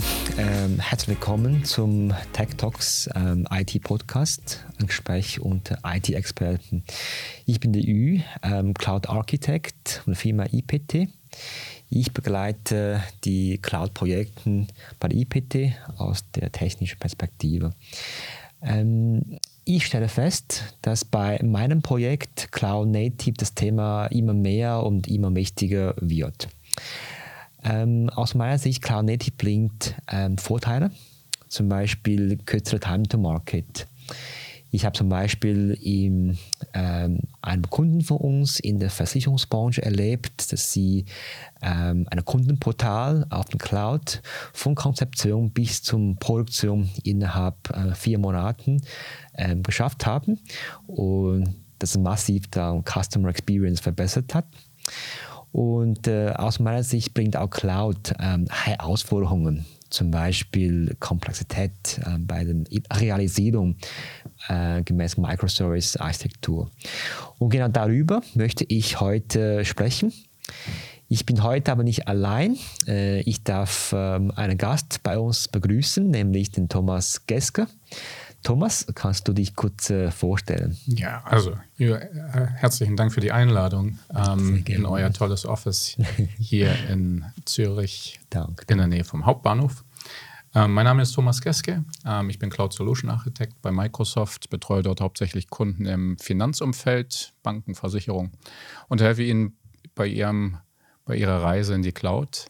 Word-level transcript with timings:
zusammen. 0.00 0.02
Ähm, 0.38 0.80
herzlich 0.80 1.16
willkommen 1.16 1.64
zum 1.64 2.12
Tech 2.32 2.50
Talks 2.56 3.08
ähm, 3.14 3.46
IT 3.50 3.82
Podcast, 3.82 4.64
ein 4.80 4.86
Gespräch 4.86 5.40
unter 5.40 5.78
IT-Experten. 5.84 6.84
Ich 7.46 7.60
bin 7.60 7.72
der 7.72 7.82
Ü, 7.82 8.20
ähm, 8.42 8.74
Cloud 8.74 9.08
Architect 9.08 10.02
von 10.04 10.14
der 10.14 10.20
Firma 10.20 10.46
IPT. 10.50 11.08
Ich 11.90 12.12
begleite 12.12 13.02
die 13.24 13.58
Cloud-Projekte 13.58 14.66
bei 14.98 15.08
der 15.08 15.18
IPT 15.18 15.74
aus 15.98 16.24
der 16.32 16.50
technischen 16.52 16.98
Perspektive. 16.98 17.74
Ähm, 18.62 19.38
ich 19.64 19.86
stelle 19.86 20.08
fest, 20.08 20.74
dass 20.82 21.04
bei 21.04 21.38
meinem 21.42 21.82
Projekt 21.82 22.50
Cloud 22.50 22.88
Native 22.88 23.34
das 23.34 23.54
Thema 23.54 24.06
immer 24.06 24.34
mehr 24.34 24.82
und 24.82 25.08
immer 25.08 25.34
wichtiger 25.34 25.94
wird. 26.00 26.48
Ähm, 27.64 28.10
aus 28.10 28.34
meiner 28.34 28.58
Sicht, 28.58 28.82
Cloud 28.82 29.06
Native 29.06 29.34
bringt 29.36 29.94
ähm, 30.10 30.38
Vorteile, 30.38 30.90
zum 31.48 31.68
Beispiel 31.68 32.38
kürzere 32.38 32.80
Time 32.80 33.04
to 33.04 33.18
Market. 33.18 33.86
Ich 34.74 34.86
habe 34.86 34.96
zum 34.96 35.10
Beispiel 35.10 35.78
in 35.82 36.38
ähm, 36.72 37.20
einem 37.42 37.68
Kunden 37.68 38.00
von 38.00 38.16
uns 38.16 38.58
in 38.58 38.78
der 38.78 38.88
Versicherungsbranche 38.88 39.82
erlebt, 39.82 40.50
dass 40.50 40.72
sie 40.72 41.04
ähm, 41.60 42.06
ein 42.10 42.24
Kundenportal 42.24 43.26
auf 43.28 43.50
dem 43.50 43.58
Cloud 43.58 44.22
von 44.54 44.74
Konzeption 44.74 45.50
bis 45.50 45.82
zur 45.82 46.16
Produktion 46.18 46.88
innerhalb 47.04 47.68
äh, 47.68 47.94
vier 47.94 48.18
Monaten 48.18 48.80
ähm, 49.34 49.62
geschafft 49.62 50.06
haben 50.06 50.40
und 50.86 51.54
das 51.78 51.98
massiv 51.98 52.48
dann 52.50 52.82
Customer 52.82 53.28
Experience 53.28 53.80
verbessert 53.80 54.34
hat. 54.34 54.46
Und 55.52 56.08
äh, 56.08 56.30
aus 56.30 56.58
meiner 56.58 56.82
Sicht 56.82 57.12
bringt 57.14 57.36
auch 57.36 57.50
Cloud 57.50 58.14
ähm, 58.18 58.46
Herausforderungen, 58.50 59.66
zum 59.90 60.10
Beispiel 60.10 60.96
Komplexität 60.98 62.00
äh, 62.04 62.18
bei 62.18 62.44
der 62.44 62.56
Realisierung 62.98 63.76
äh, 64.48 64.82
gemäß 64.82 65.18
Microservice-Architektur. 65.18 66.70
Und 67.38 67.50
genau 67.50 67.68
darüber 67.68 68.22
möchte 68.34 68.64
ich 68.66 69.00
heute 69.00 69.64
sprechen. 69.66 70.12
Ich 71.08 71.26
bin 71.26 71.42
heute 71.42 71.70
aber 71.70 71.82
nicht 71.82 72.08
allein. 72.08 72.56
Äh, 72.88 73.20
ich 73.20 73.44
darf 73.44 73.94
ähm, 73.94 74.32
einen 74.34 74.56
Gast 74.56 75.02
bei 75.02 75.18
uns 75.18 75.48
begrüßen, 75.48 76.08
nämlich 76.08 76.50
den 76.50 76.70
Thomas 76.70 77.26
Geske. 77.26 77.66
Thomas, 78.42 78.86
kannst 78.94 79.28
du 79.28 79.32
dich 79.32 79.54
kurz 79.54 79.90
äh, 79.90 80.10
vorstellen? 80.10 80.76
Ja, 80.86 81.22
also 81.24 81.56
ja, 81.76 81.96
äh, 81.96 82.48
herzlichen 82.54 82.96
Dank 82.96 83.12
für 83.12 83.20
die 83.20 83.32
Einladung 83.32 83.98
ähm, 84.14 84.64
in 84.66 84.84
euer 84.84 85.12
tolles 85.12 85.46
Office 85.46 85.96
hier 86.38 86.74
in 86.90 87.24
Zürich 87.44 88.20
Dank. 88.30 88.64
in 88.68 88.78
der 88.78 88.88
Nähe 88.88 89.04
vom 89.04 89.26
Hauptbahnhof. 89.26 89.84
Ähm, 90.54 90.74
mein 90.74 90.84
Name 90.84 91.02
ist 91.02 91.12
Thomas 91.12 91.40
Geske. 91.40 91.84
Ähm, 92.04 92.30
ich 92.30 92.38
bin 92.38 92.50
Cloud 92.50 92.72
Solution 92.72 93.10
Architekt 93.10 93.62
bei 93.62 93.70
Microsoft, 93.70 94.50
betreue 94.50 94.82
dort 94.82 95.00
hauptsächlich 95.00 95.48
Kunden 95.48 95.86
im 95.86 96.18
Finanzumfeld, 96.18 97.32
Banken, 97.42 97.74
Versicherung 97.74 98.32
und 98.88 99.00
helfe 99.00 99.22
ihnen 99.22 99.56
bei, 99.94 100.06
ihrem, 100.06 100.58
bei 101.04 101.16
ihrer 101.16 101.42
Reise 101.42 101.74
in 101.74 101.82
die 101.82 101.92
Cloud 101.92 102.46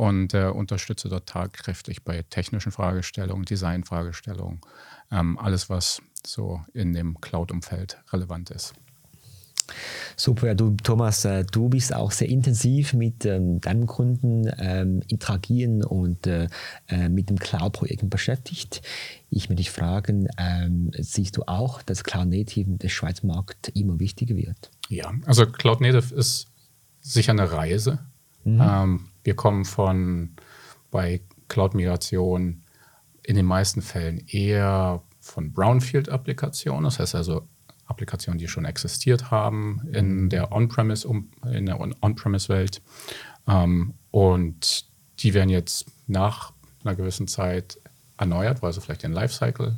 und 0.00 0.32
äh, 0.32 0.46
unterstütze 0.46 1.10
dort 1.10 1.28
tatkräftig 1.28 2.04
bei 2.04 2.22
technischen 2.22 2.72
Fragestellungen, 2.72 3.44
Designfragestellungen, 3.44 4.62
ähm, 5.12 5.36
alles, 5.38 5.68
was 5.68 6.00
so 6.26 6.62
in 6.72 6.94
dem 6.94 7.20
Cloud-Umfeld 7.20 7.98
relevant 8.10 8.48
ist. 8.48 8.72
Super, 10.16 10.54
du 10.54 10.74
Thomas, 10.82 11.26
äh, 11.26 11.44
du 11.44 11.68
bist 11.68 11.94
auch 11.94 12.12
sehr 12.12 12.30
intensiv 12.30 12.94
mit 12.94 13.26
ähm, 13.26 13.60
deinen 13.60 13.86
Kunden 13.86 14.50
ähm, 14.58 15.02
interagieren 15.08 15.84
und 15.84 16.26
äh, 16.26 16.48
äh 16.88 17.10
mit 17.10 17.28
dem 17.28 17.38
Cloud-Projekten 17.38 18.08
beschäftigt. 18.08 18.80
Ich 19.28 19.50
möchte 19.50 19.56
dich 19.56 19.70
fragen, 19.70 20.28
ähm, 20.38 20.92
siehst 20.98 21.36
du 21.36 21.42
auch, 21.42 21.82
dass 21.82 22.04
Cloud 22.04 22.28
Native 22.28 22.70
der 22.78 22.88
Schweizer 22.88 23.26
Markt 23.26 23.68
immer 23.74 24.00
wichtiger 24.00 24.34
wird? 24.34 24.70
Ja, 24.88 25.12
also 25.26 25.44
Cloud 25.44 25.82
Native 25.82 26.14
ist 26.14 26.46
sicher 27.02 27.32
eine 27.32 27.52
Reise. 27.52 27.98
Mhm. 28.44 29.09
Wir 29.22 29.36
kommen 29.36 29.64
von 29.64 30.36
bei 30.90 31.20
Cloud-Migration 31.48 32.62
in 33.22 33.36
den 33.36 33.46
meisten 33.46 33.82
Fällen 33.82 34.18
eher 34.26 35.02
von 35.20 35.52
Brownfield-Applikationen, 35.52 36.84
das 36.84 36.98
heißt 36.98 37.14
also 37.14 37.48
Applikationen, 37.86 38.38
die 38.38 38.48
schon 38.48 38.64
existiert 38.64 39.30
haben 39.30 39.82
in 39.92 40.30
der 40.30 40.52
On-Premise 40.52 41.08
in 41.52 41.66
der 41.66 41.80
On-Premise-Welt 41.80 42.80
ähm, 43.46 43.94
und 44.10 44.86
die 45.18 45.34
werden 45.34 45.50
jetzt 45.50 45.86
nach 46.06 46.52
einer 46.84 46.94
gewissen 46.94 47.28
Zeit 47.28 47.78
erneuert, 48.16 48.62
weil 48.62 48.72
sie 48.72 48.80
vielleicht 48.80 49.02
den 49.02 49.12
Lifecycle 49.12 49.76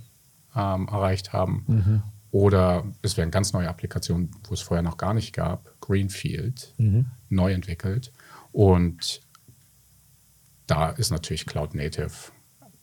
ähm, 0.55 0.89
erreicht 0.89 1.33
haben. 1.33 1.65
Mhm. 1.67 2.03
Oder 2.31 2.85
es 3.03 3.17
werden 3.17 3.31
ganz 3.31 3.53
neue 3.53 3.69
Applikationen, 3.69 4.31
wo 4.45 4.55
es 4.55 4.63
vorher 4.63 4.83
noch 4.83 4.97
gar 4.97 5.15
nicht 5.15 5.35
gab, 5.35 5.79
Greenfield, 5.81 6.73
mhm. 6.79 7.07
neu 7.29 7.53
entwickelt. 7.53 8.13
Und 8.53 9.21
da 10.67 10.91
ist 10.91 11.11
natürlich 11.11 11.47
Cloud 11.47 11.75
Native 11.75 12.11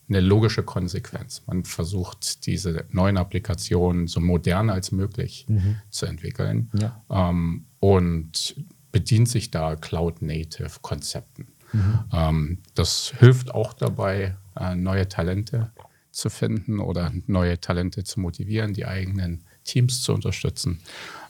eine 0.10 0.22
logische 0.22 0.64
Konsequenz. 0.64 1.44
Man 1.46 1.64
versucht, 1.64 2.46
diese 2.48 2.86
neuen 2.90 3.18
Applikationen 3.18 4.08
so 4.08 4.20
modern 4.20 4.70
als 4.70 4.92
möglich 4.92 5.46
mhm. 5.48 5.78
zu 5.90 6.08
entwickeln 6.08 6.70
ja. 6.74 7.04
ähm, 7.10 7.66
und 7.80 8.56
bedient 8.92 9.30
sich 9.30 9.52
da 9.52 9.76
Cloud-Native-Konzepten. 9.76 11.48
Mhm. 11.72 12.00
Ähm, 12.12 12.58
das 12.74 13.14
hilft 13.20 13.54
auch 13.54 13.74
dabei, 13.74 14.36
äh, 14.60 14.76
neue 14.76 15.08
Talente 15.08 15.72
zu 16.10 16.32
finden 16.32 16.80
oder 16.80 17.14
neue 17.28 17.62
Talente 17.62 18.04
zu 18.04 18.20
motivieren, 18.20 18.74
die 18.74 18.88
eigenen 18.88 19.44
Teams 19.70 20.02
zu 20.02 20.14
unterstützen. 20.14 20.80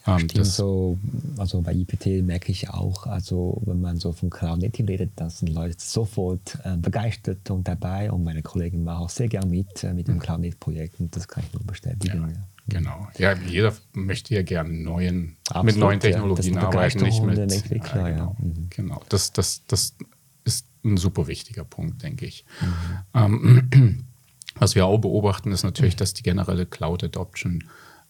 Ähm, 0.07 0.19
Stimmt, 0.19 0.45
so, 0.45 0.97
also 1.37 1.61
bei 1.61 1.73
IPT 1.73 2.23
merke 2.23 2.51
ich 2.51 2.69
auch, 2.69 3.05
also 3.05 3.61
wenn 3.65 3.81
man 3.81 3.97
so 3.97 4.13
von 4.13 4.29
Cloud 4.29 4.59
Native 4.59 4.87
redet, 4.87 5.11
da 5.15 5.29
sind 5.29 5.49
Leute 5.49 5.75
sofort 5.77 6.57
äh, 6.63 6.77
begeistert 6.77 7.49
und 7.51 7.67
dabei 7.67 8.11
und 8.11 8.23
meine 8.23 8.41
Kollegen 8.41 8.83
machen 8.83 9.03
auch 9.03 9.09
sehr 9.09 9.27
gern 9.27 9.49
mit 9.49 9.83
äh, 9.83 9.93
mit 9.93 10.07
dem 10.07 10.15
mhm. 10.15 10.19
Cloud 10.19 10.39
Native 10.39 10.57
Projekt 10.57 10.99
und 10.99 11.15
das 11.15 11.27
kann 11.27 11.43
ich 11.45 11.53
nur 11.53 11.63
bestätigen. 11.63 12.29
Ja. 12.29 12.43
Genau. 12.69 13.07
Ja, 13.17 13.33
jeder 13.33 13.73
möchte 13.93 14.35
ja 14.35 14.43
gerne 14.43 14.71
neuen, 14.71 15.37
Absolut, 15.47 15.65
mit 15.65 15.77
neuen 15.77 15.99
Technologien 15.99 16.53
ja, 16.53 16.67
arbeiten, 16.67 17.01
nicht 17.01 17.23
mit 17.23 17.37
Entwickler. 17.37 18.09
Ja, 18.09 18.09
genau. 18.09 18.35
Mhm. 18.39 18.67
genau. 18.69 19.01
Das, 19.09 19.33
das, 19.33 19.63
das 19.65 19.95
ist 20.43 20.67
ein 20.85 20.97
super 20.97 21.27
wichtiger 21.27 21.63
Punkt, 21.63 22.03
denke 22.03 22.27
ich. 22.27 22.45
Mhm. 22.61 23.69
Ähm, 23.73 24.05
was 24.55 24.75
wir 24.75 24.85
auch 24.85 24.99
beobachten, 24.99 25.51
ist 25.51 25.63
natürlich, 25.63 25.95
dass 25.95 26.13
die 26.13 26.21
generelle 26.21 26.67
Cloud 26.67 27.03
Adoption 27.03 27.63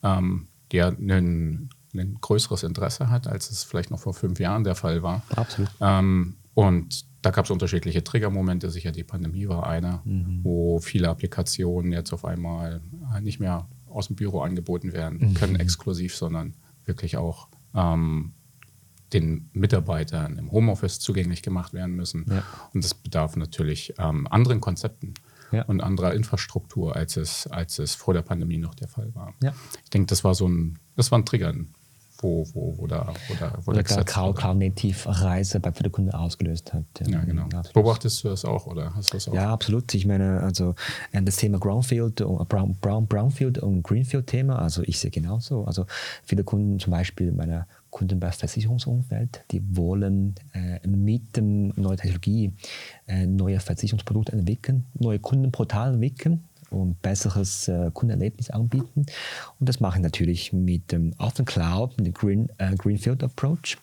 ähm, 0.03 0.47
ja 0.71 0.87
einen 0.89 1.69
ein 1.93 2.17
größeres 2.21 2.63
Interesse 2.63 3.09
hat, 3.09 3.27
als 3.27 3.49
es 3.49 3.63
vielleicht 3.63 3.91
noch 3.91 3.99
vor 3.99 4.13
fünf 4.13 4.39
Jahren 4.39 4.63
der 4.63 4.75
Fall 4.75 5.01
war. 5.01 5.23
Absolut. 5.35 5.69
Ähm, 5.81 6.35
und 6.53 7.05
da 7.21 7.31
gab 7.31 7.45
es 7.45 7.51
unterschiedliche 7.51 8.03
Triggermomente. 8.03 8.69
Sicher 8.69 8.91
die 8.91 9.03
Pandemie 9.03 9.47
war 9.47 9.67
einer, 9.67 10.01
mhm. 10.05 10.39
wo 10.43 10.79
viele 10.79 11.09
Applikationen 11.09 11.91
jetzt 11.91 12.13
auf 12.13 12.25
einmal 12.25 12.81
nicht 13.21 13.39
mehr 13.39 13.67
aus 13.87 14.07
dem 14.07 14.15
Büro 14.15 14.41
angeboten 14.41 14.93
werden 14.93 15.19
mhm. 15.19 15.33
können, 15.33 15.55
exklusiv, 15.55 16.15
sondern 16.15 16.53
wirklich 16.85 17.17
auch 17.17 17.47
ähm, 17.73 18.33
den 19.13 19.49
Mitarbeitern 19.53 20.37
im 20.37 20.51
Homeoffice 20.51 20.99
zugänglich 20.99 21.41
gemacht 21.41 21.73
werden 21.73 21.95
müssen. 21.95 22.25
Ja. 22.29 22.43
Und 22.73 22.83
das 22.83 22.93
bedarf 22.93 23.35
natürlich 23.35 23.95
ähm, 23.97 24.27
anderen 24.27 24.61
Konzepten 24.61 25.15
ja. 25.51 25.63
und 25.63 25.81
anderer 25.81 26.13
Infrastruktur, 26.13 26.95
als 26.95 27.17
es, 27.17 27.47
als 27.47 27.79
es 27.79 27.95
vor 27.95 28.13
der 28.13 28.21
Pandemie 28.21 28.57
noch 28.57 28.75
der 28.75 28.87
Fall 28.87 29.13
war. 29.15 29.33
Ja. 29.41 29.53
Ich 29.83 29.89
denke, 29.89 30.07
das 30.07 30.23
war 30.23 30.35
so 30.35 30.47
ein, 30.47 30.79
das 30.95 31.11
war 31.11 31.19
ein 31.19 31.25
Trigger, 31.25 31.53
wo, 32.21 32.45
wo, 32.53 32.77
wo 32.77 32.87
da, 32.87 33.13
wo 33.27 33.33
da, 33.39 33.53
wo 33.63 33.71
oder 33.71 33.83
der 33.83 34.03
Cloud, 34.03 34.37
Cloud 34.37 34.57
Native 34.57 34.97
Reise 35.05 35.59
bei 35.59 35.71
der 35.71 35.89
Kunde 35.89 36.13
ausgelöst 36.13 36.73
hat. 36.73 36.83
Ja, 37.07 37.23
genau. 37.23 37.43
Absolut. 37.43 37.73
Beobachtest 37.73 38.23
du 38.23 38.29
das 38.29 38.45
auch 38.45 38.67
oder 38.67 38.93
hast 38.95 39.13
du 39.13 39.17
das 39.17 39.29
auch? 39.29 39.33
Ja, 39.33 39.53
absolut. 39.53 39.93
Ich 39.93 40.05
meine, 40.05 40.41
also 40.41 40.75
äh, 41.11 41.21
das 41.21 41.37
Thema 41.37 41.59
Brownfield, 41.59 42.15
Brown, 42.49 42.75
Brown, 42.81 43.07
Brownfield 43.07 43.59
und 43.59 43.83
Greenfield 43.83 44.27
Thema, 44.27 44.59
also 44.59 44.83
ich 44.83 44.99
sehe 44.99 45.11
genauso. 45.11 45.65
Also 45.65 45.85
viele 46.23 46.43
Kunden, 46.43 46.79
zum 46.79 46.91
Beispiel 46.91 47.31
meine 47.31 47.65
Kunden 47.89 48.19
bei 48.19 48.31
Versicherungsumfeld, 48.31 49.43
die 49.51 49.61
wollen 49.75 50.35
äh, 50.53 50.85
mit 50.87 51.35
dem 51.35 51.69
neuen 51.75 51.97
Technologie 51.97 52.53
äh, 53.07 53.25
neue 53.25 53.59
Versicherungsprodukte 53.59 54.33
entwickeln, 54.33 54.85
neue 54.93 55.19
Kundenportale 55.19 55.93
entwickeln 55.93 56.43
und 56.69 57.01
besseres 57.01 57.67
äh, 57.67 57.89
Kundenerlebnis 57.93 58.49
anbieten. 58.49 59.05
Und 59.59 59.69
das 59.69 59.79
mache 59.79 59.97
ich 59.97 60.03
natürlich 60.03 60.53
mit 60.53 60.91
dem 60.91 61.13
auf 61.17 61.33
den 61.33 61.45
Cloud, 61.45 61.97
mit 61.97 62.07
dem 62.07 62.13
Green, 62.13 62.49
äh, 62.57 62.75
Greenfield 62.75 63.23
Approach. 63.23 63.77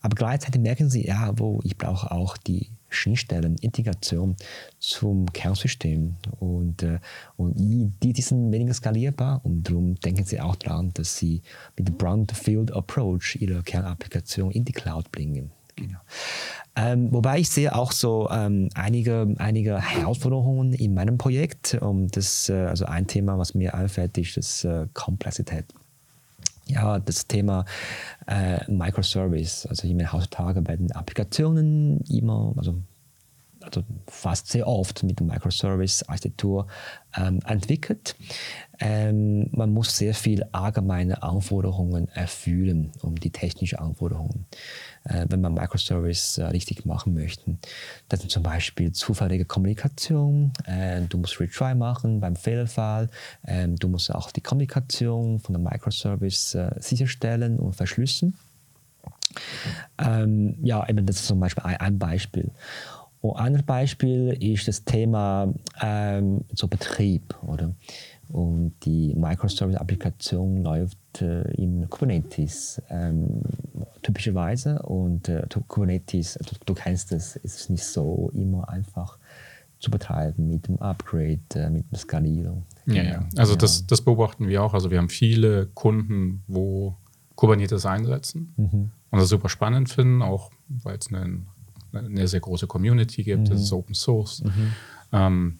Aber 0.00 0.14
gleichzeitig 0.14 0.60
merken 0.60 0.88
Sie, 0.88 1.06
ja, 1.06 1.32
wo 1.36 1.60
ich 1.64 1.76
brauche 1.76 2.10
auch 2.10 2.36
die 2.36 2.70
Schnittstellen, 2.88 3.56
Integration 3.60 4.36
zum 4.78 5.26
Kernsystem. 5.32 6.16
Und, 6.40 6.82
äh, 6.82 6.98
und 7.36 7.54
die, 7.56 8.12
die 8.12 8.22
sind 8.22 8.52
weniger 8.52 8.74
skalierbar 8.74 9.40
und 9.44 9.64
darum 9.64 9.94
denken 9.96 10.24
Sie 10.24 10.40
auch 10.40 10.56
daran, 10.56 10.92
dass 10.94 11.16
Sie 11.16 11.42
mit 11.76 11.88
dem 11.88 11.96
Brownfield 11.96 12.72
Approach 12.72 13.36
Ihre 13.40 13.62
Kernapplikation 13.62 14.50
in 14.50 14.64
die 14.64 14.72
Cloud 14.72 15.10
bringen. 15.12 15.50
Genau. 15.76 15.98
Ähm, 16.74 17.12
wobei 17.12 17.38
ich 17.38 17.50
sehe 17.50 17.74
auch 17.74 17.92
so 17.92 18.28
ähm, 18.30 18.68
einige, 18.74 19.34
einige 19.38 19.80
Herausforderungen 19.80 20.72
in 20.72 20.94
meinem 20.94 21.18
Projekt. 21.18 21.76
Um 21.80 22.08
das, 22.08 22.48
äh, 22.48 22.54
also 22.54 22.86
ein 22.86 23.06
Thema, 23.06 23.38
was 23.38 23.54
mir 23.54 23.74
einfällt, 23.74 24.18
ist 24.18 24.36
das 24.36 24.64
äh, 24.64 24.86
Komplexität. 24.92 25.66
Ja, 26.68 26.98
das 26.98 27.26
Thema 27.26 27.64
äh, 28.26 28.70
Microservice. 28.70 29.66
Also 29.66 29.86
ich 29.86 29.94
meine, 29.94 30.12
heutzutage 30.12 30.66
werden 30.66 30.92
Applikationen 30.92 32.00
immer, 32.08 32.52
also 32.56 32.82
also 33.60 33.82
fast 34.06 34.48
sehr 34.48 34.66
oft 34.66 35.02
mit 35.02 35.20
Microservice-Architektur 35.20 36.66
ähm, 37.16 37.40
entwickelt. 37.46 38.16
Ähm, 38.80 39.48
man 39.50 39.72
muss 39.72 39.96
sehr 39.96 40.14
viel 40.14 40.44
allgemeine 40.52 41.22
Anforderungen 41.22 42.08
erfüllen, 42.08 42.92
um 43.02 43.16
die 43.16 43.30
technischen 43.30 43.78
Anforderungen, 43.78 44.46
äh, 45.04 45.26
wenn 45.28 45.40
man 45.40 45.54
Microservice 45.54 46.38
äh, 46.38 46.44
richtig 46.44 46.84
machen 46.84 47.14
möchte. 47.14 47.58
Das 48.08 48.20
sind 48.20 48.30
zum 48.30 48.42
Beispiel 48.42 48.92
zufällige 48.92 49.44
Kommunikation, 49.44 50.52
äh, 50.64 51.00
du 51.02 51.18
musst 51.18 51.40
Retry 51.40 51.74
machen 51.74 52.20
beim 52.20 52.36
Fehlerfall, 52.36 53.08
ähm, 53.46 53.76
du 53.76 53.88
musst 53.88 54.14
auch 54.14 54.30
die 54.30 54.42
Kommunikation 54.42 55.40
von 55.40 55.54
dem 55.54 55.64
Microservice 55.64 56.54
äh, 56.54 56.70
sicherstellen 56.78 57.58
und 57.58 57.74
verschlüsseln. 57.74 58.34
Ähm, 59.98 60.56
ja, 60.62 60.88
eben 60.88 61.04
das 61.06 61.16
ist 61.16 61.26
zum 61.26 61.40
Beispiel 61.40 61.64
ein, 61.64 61.76
ein 61.76 61.98
Beispiel. 61.98 62.50
Und 63.20 63.36
ein 63.36 63.46
anderes 63.46 63.66
Beispiel 63.66 64.36
ist 64.40 64.68
das 64.68 64.84
Thema 64.84 65.52
ähm, 65.80 66.44
so 66.54 66.68
Betrieb, 66.68 67.34
oder? 67.46 67.74
Und 68.28 68.74
die 68.84 69.14
Microservice-Applikation 69.14 70.62
läuft 70.62 71.22
äh, 71.22 71.50
in 71.52 71.88
Kubernetes 71.88 72.80
ähm, 72.90 73.42
typischerweise. 74.02 74.80
Und 74.82 75.28
äh, 75.28 75.46
Kubernetes, 75.66 76.34
du, 76.34 76.54
du 76.66 76.74
kennst 76.74 77.10
es, 77.12 77.36
ist 77.36 77.70
nicht 77.70 77.84
so 77.84 78.30
immer 78.34 78.68
einfach 78.68 79.18
zu 79.80 79.90
betreiben 79.90 80.48
mit 80.48 80.68
dem 80.68 80.78
Upgrade, 80.80 81.40
äh, 81.54 81.70
mit 81.70 81.90
der 81.90 81.98
Skalierung. 81.98 82.64
Ja, 82.86 83.02
ja. 83.02 83.28
Also 83.36 83.52
ja. 83.52 83.58
Das, 83.58 83.86
das 83.86 84.02
beobachten 84.02 84.48
wir 84.48 84.62
auch. 84.62 84.74
Also 84.74 84.90
wir 84.90 84.98
haben 84.98 85.08
viele 85.08 85.66
Kunden, 85.66 86.42
wo 86.48 86.96
Kubernetes 87.34 87.86
einsetzen 87.86 88.52
mhm. 88.56 88.90
und 89.10 89.18
das 89.18 89.28
super 89.28 89.48
spannend 89.48 89.88
finden, 89.88 90.22
auch 90.22 90.50
weil 90.68 90.98
es 90.98 91.12
einen 91.12 91.46
eine 91.92 92.28
sehr 92.28 92.40
große 92.40 92.66
Community 92.66 93.22
gibt, 93.22 93.48
mhm. 93.48 93.52
das 93.52 93.62
ist 93.62 93.72
Open 93.72 93.94
Source. 93.94 94.42
Mhm. 94.44 94.72
Ähm, 95.12 95.58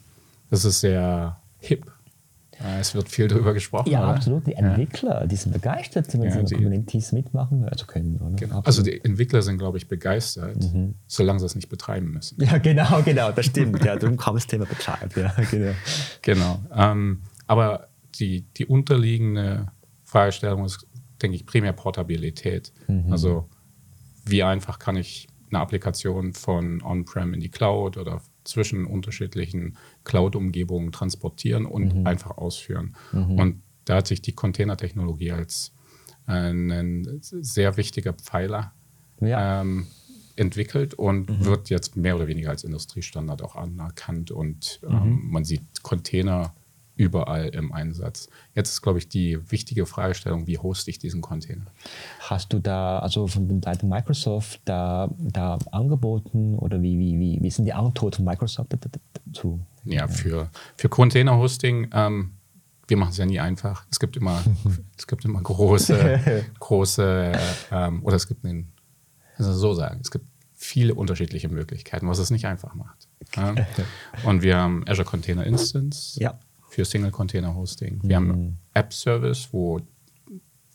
das 0.50 0.64
ist 0.64 0.80
sehr 0.80 1.38
hip. 1.58 1.90
Es 2.80 2.92
wird 2.94 3.08
viel 3.08 3.28
darüber 3.28 3.54
gesprochen. 3.54 3.88
Ja, 3.88 4.02
oder? 4.02 4.16
absolut. 4.16 4.46
Die 4.46 4.54
Entwickler, 4.54 5.20
ja. 5.20 5.26
die 5.26 5.36
sind 5.36 5.52
begeistert, 5.52 6.12
wenn 6.12 6.22
ja, 6.22 6.32
sie 6.32 6.40
in 6.40 6.46
Communities 6.46 7.12
mitmachen 7.12 7.64
also 7.68 7.86
können. 7.86 8.34
Genau. 8.36 8.62
Also 8.64 8.82
die 8.82 9.00
Entwickler 9.04 9.42
sind, 9.42 9.58
glaube 9.58 9.78
ich, 9.78 9.86
begeistert, 9.86 10.56
mhm. 10.56 10.94
solange 11.06 11.38
sie 11.38 11.46
es 11.46 11.54
nicht 11.54 11.68
betreiben 11.68 12.10
müssen. 12.10 12.42
Ja, 12.42 12.58
genau, 12.58 13.02
genau, 13.02 13.30
das 13.30 13.46
stimmt. 13.46 13.84
ja, 13.84 13.94
darum 13.94 14.16
kam 14.16 14.34
das 14.34 14.48
Thema 14.48 14.64
betreiben. 14.66 15.10
Ja, 15.16 15.32
genau. 15.50 15.72
genau. 16.22 16.60
Ähm, 16.74 17.22
aber 17.46 17.88
die, 18.16 18.42
die 18.56 18.66
unterliegende 18.66 19.68
Fragestellung 20.02 20.64
ist, 20.64 20.84
denke 21.22 21.36
ich, 21.36 21.46
primär 21.46 21.72
Portabilität. 21.72 22.72
Mhm. 22.88 23.12
Also 23.12 23.48
wie 24.24 24.42
einfach 24.42 24.80
kann 24.80 24.96
ich 24.96 25.28
eine 25.50 25.60
Applikation 25.60 26.32
von 26.32 26.82
On-Prem 26.82 27.34
in 27.34 27.40
die 27.40 27.50
Cloud 27.50 27.96
oder 27.96 28.22
zwischen 28.44 28.84
unterschiedlichen 28.86 29.76
Cloud-Umgebungen 30.04 30.92
transportieren 30.92 31.66
und 31.66 31.94
mhm. 31.94 32.06
einfach 32.06 32.38
ausführen. 32.38 32.96
Mhm. 33.12 33.38
Und 33.38 33.62
da 33.84 33.96
hat 33.96 34.06
sich 34.06 34.22
die 34.22 34.32
Containertechnologie 34.32 35.32
als 35.32 35.72
ein 36.26 37.20
sehr 37.22 37.78
wichtiger 37.78 38.12
Pfeiler 38.12 38.74
ja. 39.20 39.62
ähm, 39.62 39.86
entwickelt 40.36 40.94
und 40.94 41.30
mhm. 41.30 41.44
wird 41.44 41.70
jetzt 41.70 41.96
mehr 41.96 42.16
oder 42.16 42.28
weniger 42.28 42.50
als 42.50 42.64
Industriestandard 42.64 43.42
auch 43.42 43.56
anerkannt. 43.56 44.30
Und 44.30 44.80
ähm, 44.86 45.22
mhm. 45.22 45.30
man 45.30 45.44
sieht 45.44 45.82
Container 45.82 46.54
überall 46.98 47.46
im 47.48 47.72
Einsatz. 47.72 48.28
Jetzt 48.54 48.70
ist, 48.70 48.82
glaube 48.82 48.98
ich, 48.98 49.08
die 49.08 49.38
wichtige 49.50 49.86
Fragestellung, 49.86 50.46
wie 50.46 50.58
hoste 50.58 50.90
ich 50.90 50.98
diesen 50.98 51.20
Container? 51.22 51.66
Hast 52.18 52.52
du 52.52 52.58
da, 52.58 52.98
also 52.98 53.28
von 53.28 53.62
Seite 53.62 53.86
Microsoft, 53.86 54.60
da, 54.64 55.08
da 55.18 55.58
angeboten 55.70 56.56
oder 56.56 56.82
wie, 56.82 56.98
wie, 56.98 57.18
wie, 57.18 57.38
wie 57.40 57.50
sind 57.50 57.64
die 57.64 57.72
Antworten 57.72 58.16
von 58.16 58.24
Microsoft 58.24 58.76
dazu? 59.26 59.60
Ja, 59.84 60.08
für, 60.08 60.50
für 60.76 60.88
Container-Hosting, 60.88 61.90
ähm, 61.92 62.32
wir 62.88 62.96
machen 62.96 63.10
es 63.10 63.16
ja 63.16 63.26
nie 63.26 63.38
einfach. 63.38 63.86
Es 63.90 64.00
gibt 64.00 64.16
immer, 64.16 64.42
es 64.98 65.06
gibt 65.06 65.24
immer 65.24 65.40
große, 65.40 66.44
große, 66.58 67.32
ähm, 67.70 68.04
oder 68.04 68.16
es 68.16 68.26
gibt 68.26 68.44
einen, 68.44 68.72
also 69.36 69.52
so 69.52 69.72
sagen, 69.72 70.00
es 70.02 70.10
gibt 70.10 70.26
viele 70.52 70.96
unterschiedliche 70.96 71.48
Möglichkeiten, 71.48 72.08
was 72.08 72.18
es 72.18 72.30
nicht 72.30 72.46
einfach 72.46 72.74
macht. 72.74 73.06
Ja? 73.36 73.54
Und 74.24 74.42
wir 74.42 74.56
haben 74.56 74.82
Azure 74.88 75.06
Container 75.06 75.46
Instance. 75.46 76.18
Ja 76.20 76.40
für 76.68 76.84
Single-Container-Hosting. 76.84 78.00
Wir 78.02 78.20
mhm. 78.20 78.28
haben 78.28 78.58
App-Service, 78.74 79.48
wo 79.52 79.80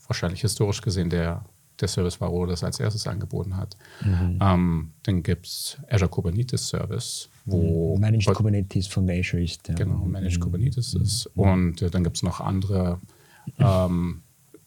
wahrscheinlich 0.08 0.42
historisch 0.42 0.82
gesehen 0.82 1.10
der, 1.10 1.44
der 1.80 1.88
Service 1.88 2.20
war, 2.20 2.32
wo 2.32 2.46
das 2.46 2.64
als 2.64 2.80
erstes 2.80 3.08
angeboten 3.08 3.56
hat. 3.56 3.78
Mhm. 4.04 4.40
Ähm, 4.42 4.92
dann 5.04 5.24
gibt 5.24 5.46
es 5.48 5.78
Azure 5.90 6.10
Kubernetes 6.10 6.68
Service, 6.68 7.30
wo. 7.46 7.96
Mhm. 7.96 8.02
Managed 8.02 8.34
Kubernetes 8.34 8.88
von 8.88 9.10
Azure 9.10 9.44
ist. 9.44 9.68
Ja. 9.68 9.76
Genau, 9.76 10.06
Managed 10.06 10.40
mhm. 10.40 10.44
Kubernetes 10.44 10.94
ist. 10.94 11.30
Mhm. 11.36 11.42
Und 11.42 11.82
äh, 11.82 11.90
dann 11.90 12.04
gibt 12.04 12.18
es 12.18 12.24
noch 12.24 12.42
andere 12.42 13.00
ähm, 13.60 14.24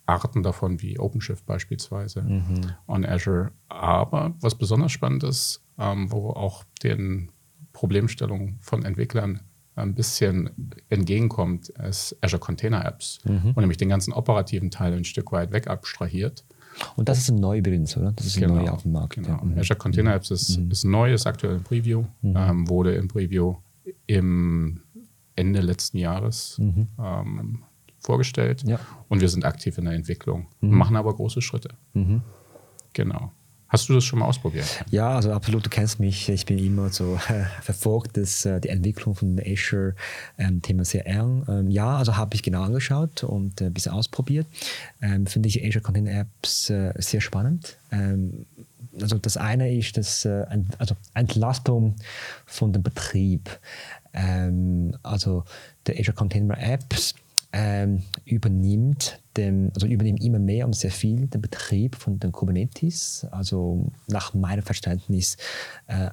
Arten 0.06 0.42
davon, 0.42 0.80
wie 0.80 0.98
OpenShift 0.98 1.44
beispielsweise 1.46 2.22
mhm. 2.22 2.72
on 2.86 3.04
Azure. 3.04 3.50
Aber 3.68 4.34
was 4.40 4.54
besonders 4.54 4.92
spannend 4.92 5.24
ist, 5.24 5.62
ähm, 5.78 6.10
wo 6.10 6.30
auch 6.30 6.64
den 6.82 7.30
Problemstellungen 7.72 8.58
von 8.60 8.84
Entwicklern 8.84 9.40
ein 9.76 9.94
bisschen 9.94 10.50
entgegenkommt, 10.88 11.68
ist 11.68 12.16
Azure 12.22 12.40
Container 12.40 12.84
Apps 12.84 13.18
mhm. 13.24 13.50
und 13.54 13.58
nämlich 13.58 13.76
den 13.76 13.88
ganzen 13.88 14.12
operativen 14.12 14.70
Teil 14.70 14.94
ein 14.94 15.04
Stück 15.04 15.32
weit 15.32 15.52
weg 15.52 15.68
abstrahiert. 15.68 16.44
Und 16.96 17.08
das 17.08 17.18
ist 17.18 17.30
ein 17.30 17.56
übrigens, 17.56 17.96
oder? 17.96 18.12
Das 18.12 18.26
ist 18.26 18.38
genau, 18.38 18.56
neu 18.56 18.68
auf 18.70 18.82
dem 18.82 18.92
Markt. 18.92 19.14
Genau. 19.14 19.28
Ja. 19.28 19.44
Mhm. 19.44 19.58
Azure 19.58 19.78
Container 19.78 20.14
Apps 20.14 20.30
ist, 20.30 20.58
mhm. 20.58 20.70
ist 20.70 20.84
neu, 20.84 21.12
ist 21.12 21.26
aktuell 21.26 21.56
im 21.56 21.62
Preview, 21.62 22.04
mhm. 22.22 22.34
ähm, 22.36 22.68
wurde 22.68 22.94
im 22.94 23.08
Preview 23.08 23.56
im 24.06 24.80
Ende 25.36 25.60
letzten 25.60 25.98
Jahres 25.98 26.58
mhm. 26.58 26.88
ähm, 26.98 27.62
vorgestellt 27.98 28.62
ja. 28.66 28.80
und 29.08 29.20
wir 29.20 29.28
sind 29.28 29.44
aktiv 29.44 29.76
in 29.78 29.84
der 29.84 29.94
Entwicklung, 29.94 30.48
mhm. 30.60 30.76
machen 30.76 30.96
aber 30.96 31.14
große 31.14 31.42
Schritte. 31.42 31.70
Genau. 32.92 33.32
Hast 33.68 33.88
du 33.88 33.94
das 33.94 34.04
schon 34.04 34.20
mal 34.20 34.26
ausprobiert? 34.26 34.84
Ja, 34.90 35.16
also 35.16 35.32
absolut, 35.32 35.66
du 35.66 35.70
kennst 35.70 35.98
mich. 35.98 36.28
Ich 36.28 36.46
bin 36.46 36.58
immer 36.58 36.90
so 36.90 37.18
verfolgt, 37.62 38.16
dass 38.16 38.44
äh, 38.44 38.60
die 38.60 38.68
Entwicklung 38.68 39.14
von 39.14 39.40
Azure-Thema 39.40 40.80
ähm, 40.80 40.84
sehr 40.84 41.06
eng. 41.06 41.44
Ähm, 41.48 41.70
ja, 41.70 41.96
also 41.96 42.16
habe 42.16 42.34
ich 42.36 42.42
genau 42.42 42.62
angeschaut 42.62 43.24
und 43.24 43.60
äh, 43.60 43.66
ein 43.66 43.74
bisschen 43.74 43.92
ausprobiert. 43.92 44.46
Ähm, 45.02 45.26
Finde 45.26 45.48
ich 45.48 45.64
Azure 45.64 45.82
Container 45.82 46.20
Apps 46.20 46.70
äh, 46.70 46.92
sehr 46.98 47.20
spannend. 47.20 47.76
Ähm, 47.90 48.46
also 49.00 49.18
das 49.18 49.36
eine 49.36 49.74
ist 49.74 49.96
das 49.96 50.24
äh, 50.24 50.46
also 50.78 50.96
Entlastung 51.14 51.96
von 52.46 52.72
dem 52.72 52.82
Betrieb. 52.82 53.58
Ähm, 54.12 54.96
also 55.02 55.44
der 55.86 55.98
Azure 55.98 56.16
Container 56.16 56.56
Apps 56.58 57.14
ähm, 57.58 58.02
übernimmt, 58.26 59.18
dem, 59.38 59.70
also 59.74 59.86
übernimmt 59.86 60.22
immer 60.22 60.38
mehr 60.38 60.66
und 60.66 60.76
sehr 60.76 60.90
viel 60.90 61.26
den 61.26 61.40
Betrieb 61.40 61.96
von 61.96 62.20
den 62.20 62.30
Kubernetes. 62.30 63.26
Also 63.30 63.90
nach 64.08 64.34
meinem 64.34 64.62
Verständnis 64.62 65.38
äh, 65.86 66.10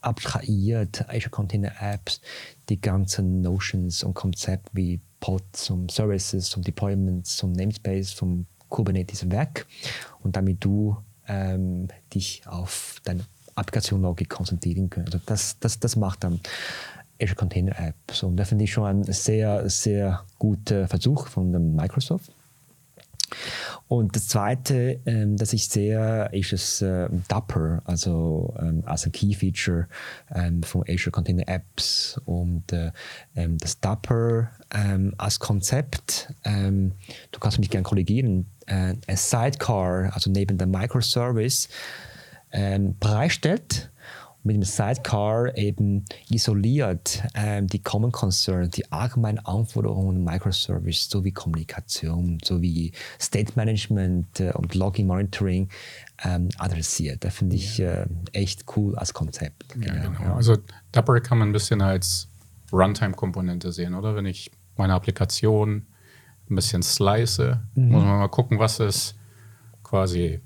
abstrahiert 0.00 1.04
Azure 1.08 1.30
Container 1.30 1.72
Apps 1.80 2.20
die 2.68 2.80
ganzen 2.80 3.40
Notions 3.40 4.04
und 4.04 4.14
Konzepte 4.14 4.70
wie 4.72 5.00
Pods 5.18 5.70
und 5.70 5.90
Services 5.90 6.56
und 6.56 6.64
Deployments 6.64 7.42
und 7.42 7.56
Namespace 7.56 8.12
vom 8.12 8.46
Kubernetes 8.68 9.28
weg 9.32 9.66
und 10.22 10.36
damit 10.36 10.64
du 10.64 10.96
ähm, 11.26 11.88
dich 12.14 12.42
auf 12.46 13.00
deine 13.02 13.24
Applikationslogik 13.56 14.28
konzentrieren 14.28 14.90
kannst. 14.90 15.14
Also 15.14 15.24
das, 15.26 15.58
das, 15.58 15.80
das 15.80 15.96
macht 15.96 16.22
dann 16.22 16.40
Azure 17.20 17.36
Container 17.36 17.78
Apps. 17.78 18.22
Und 18.22 18.36
das 18.36 18.48
finde 18.48 18.64
ich 18.64 18.72
schon 18.72 18.84
ein 18.84 19.04
sehr, 19.04 19.68
sehr 19.68 20.24
guter 20.38 20.88
Versuch 20.88 21.28
von 21.28 21.74
Microsoft. 21.74 22.32
Und 23.88 24.16
das 24.16 24.28
Zweite, 24.28 25.00
ähm, 25.06 25.36
das 25.36 25.52
ich 25.52 25.68
sehe, 25.68 26.28
ist 26.32 26.52
das 26.52 26.82
äh, 26.82 27.08
Dapper, 27.28 27.82
also 27.84 28.54
ähm, 28.58 28.82
als 28.86 29.06
ein 29.06 29.12
Key 29.12 29.34
Feature 29.34 29.88
ähm, 30.34 30.62
von 30.62 30.84
Azure 30.88 31.10
Container 31.10 31.46
Apps. 31.48 32.20
Und 32.24 32.72
äh, 32.72 32.92
ähm, 33.34 33.58
das 33.58 33.80
Dapper 33.80 34.50
ähm, 34.72 35.14
als 35.18 35.38
Konzept, 35.38 36.32
ähm, 36.44 36.92
du 37.32 37.40
kannst 37.40 37.58
mich 37.58 37.70
gerne 37.70 37.84
korrigieren, 37.84 38.46
äh, 38.66 38.94
ein 39.06 39.16
Sidecar, 39.16 40.12
also 40.14 40.30
neben 40.30 40.58
dem 40.58 40.70
Microservice, 40.70 41.68
bereitstellt 43.00 43.90
mit 44.44 44.56
dem 44.56 44.62
Sidecar 44.62 45.56
eben 45.56 46.04
isoliert 46.30 47.22
ähm, 47.34 47.66
die 47.66 47.82
Common 47.82 48.12
Concerns, 48.12 48.70
die 48.70 48.92
allgemeinen 48.92 49.38
Anforderungen 49.38 50.22
Microservice 50.22 51.08
sowie 51.08 51.32
Kommunikation 51.32 52.38
sowie 52.44 52.92
State 53.18 53.54
Management 53.56 54.40
äh, 54.40 54.52
und 54.52 54.74
Logging 54.74 55.06
Monitoring 55.06 55.70
ähm, 56.22 56.50
adressiert. 56.58 57.24
Das 57.24 57.34
finde 57.36 57.56
ich 57.56 57.80
äh, 57.80 58.06
echt 58.32 58.64
cool 58.76 58.94
als 58.96 59.14
Konzept. 59.14 59.70
Genau. 59.70 59.86
Ja, 59.86 60.08
genau. 60.08 60.34
Also 60.34 60.58
Dapper 60.92 61.20
kann 61.20 61.38
man 61.38 61.48
ein 61.48 61.52
bisschen 61.52 61.80
als 61.80 62.28
Runtime-Komponente 62.70 63.72
sehen, 63.72 63.94
oder? 63.94 64.14
Wenn 64.14 64.26
ich 64.26 64.50
meine 64.76 64.92
Applikation 64.92 65.86
ein 66.50 66.54
bisschen 66.54 66.82
slice, 66.82 67.60
mhm. 67.74 67.88
muss 67.88 68.04
man 68.04 68.18
mal 68.18 68.28
gucken, 68.28 68.58
was 68.58 68.78
ist 68.78 69.14
quasi 69.82 70.40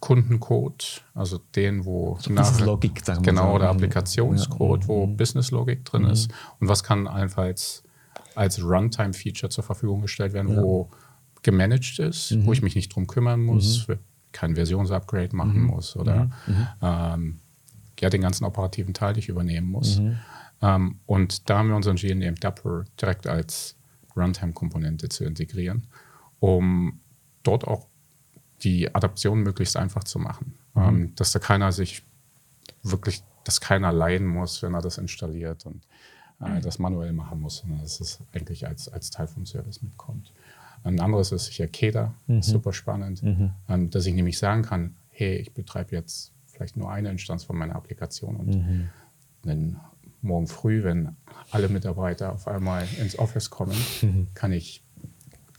Kundencode, 0.00 1.02
also 1.14 1.38
den, 1.54 1.84
wo 1.84 2.18
so 2.20 2.32
nach, 2.32 2.58
Logik, 2.60 3.04
sagen 3.04 3.22
genau, 3.22 3.54
oder 3.54 3.68
Applikationscode, 3.68 4.82
ja. 4.82 4.88
wo 4.88 5.06
mhm. 5.06 5.16
Business 5.16 5.50
Logik 5.50 5.84
drin 5.84 6.02
mhm. 6.02 6.10
ist 6.10 6.32
und 6.58 6.68
was 6.68 6.82
kann 6.82 7.06
einfach 7.06 7.42
als, 7.42 7.82
als 8.34 8.62
Runtime-Feature 8.62 9.50
zur 9.50 9.62
Verfügung 9.62 10.00
gestellt 10.00 10.32
werden, 10.32 10.54
ja. 10.54 10.62
wo 10.62 10.88
gemanagt 11.42 11.98
ist, 11.98 12.32
mhm. 12.32 12.46
wo 12.46 12.52
ich 12.52 12.62
mich 12.62 12.74
nicht 12.74 12.94
drum 12.94 13.06
kümmern 13.06 13.42
muss, 13.42 13.86
mhm. 13.88 13.98
kein 14.32 14.54
Versionsupgrade 14.54 15.36
machen 15.36 15.60
mhm. 15.60 15.66
muss 15.66 15.96
oder 15.96 16.30
ähm, 16.80 17.40
ja, 18.00 18.08
den 18.08 18.22
ganzen 18.22 18.44
operativen 18.44 18.94
Teil, 18.94 19.12
den 19.12 19.18
ich 19.18 19.28
übernehmen 19.28 19.70
muss. 19.70 20.00
Ähm, 20.62 21.00
und 21.04 21.50
da 21.50 21.58
haben 21.58 21.68
wir 21.68 21.76
unseren 21.76 21.96
GNM 21.96 22.36
Dapper 22.36 22.84
direkt 23.00 23.26
als 23.26 23.76
Runtime-Komponente 24.16 25.10
zu 25.10 25.24
integrieren, 25.24 25.86
um 26.38 27.00
dort 27.42 27.66
auch 27.66 27.89
die 28.62 28.94
Adaption 28.94 29.40
möglichst 29.40 29.76
einfach 29.76 30.04
zu 30.04 30.18
machen. 30.18 30.54
Mhm. 30.74 30.82
Ähm, 30.82 31.14
dass 31.16 31.32
da 31.32 31.38
keiner 31.38 31.72
sich 31.72 32.04
wirklich, 32.82 33.22
dass 33.44 33.60
keiner 33.60 33.92
leiden 33.92 34.26
muss, 34.26 34.62
wenn 34.62 34.74
er 34.74 34.82
das 34.82 34.98
installiert 34.98 35.66
und 35.66 35.86
äh, 36.40 36.48
mhm. 36.48 36.62
das 36.62 36.78
manuell 36.78 37.12
machen 37.12 37.40
muss, 37.40 37.58
sondern 37.58 37.80
dass 37.80 38.00
es 38.00 38.20
eigentlich 38.32 38.66
als, 38.66 38.88
als 38.88 39.10
Teil 39.10 39.26
vom 39.26 39.46
Service 39.46 39.82
mitkommt. 39.82 40.32
Ein 40.82 41.00
anderes 41.00 41.32
ist 41.32 41.46
sicher 41.46 41.66
KEDA, 41.66 42.14
mhm. 42.26 42.42
super 42.42 42.72
spannend, 42.72 43.22
mhm. 43.22 43.50
ähm, 43.68 43.90
dass 43.90 44.06
ich 44.06 44.14
nämlich 44.14 44.38
sagen 44.38 44.62
kann, 44.62 44.96
hey, 45.10 45.36
ich 45.36 45.52
betreibe 45.52 45.94
jetzt 45.94 46.32
vielleicht 46.46 46.76
nur 46.76 46.90
eine 46.90 47.10
Instanz 47.10 47.44
von 47.44 47.56
meiner 47.56 47.76
Applikation 47.76 48.36
und 48.36 48.48
mhm. 48.48 48.88
dann 49.42 49.80
morgen 50.22 50.46
früh, 50.46 50.82
wenn 50.84 51.16
alle 51.50 51.68
Mitarbeiter 51.68 52.32
auf 52.32 52.46
einmal 52.48 52.86
ins 52.98 53.18
Office 53.18 53.50
kommen, 53.50 53.76
mhm. 54.02 54.28
kann 54.34 54.52
ich 54.52 54.82